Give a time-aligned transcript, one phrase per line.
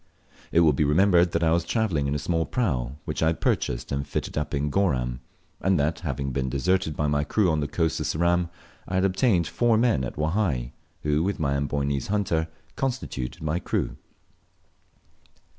[0.51, 3.39] It will be remembered that I was travelling in a small prau, which I had
[3.39, 5.21] purchased and fitted up in Goram,
[5.59, 8.49] and that, having been deserted by my crew on the coast of Ceram,
[8.87, 10.71] I had obtained four men at Wahai,
[11.03, 13.95] who, with my Amboynese hunter, constituted my crew.